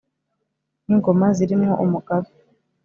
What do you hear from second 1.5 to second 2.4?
mwo umugabe,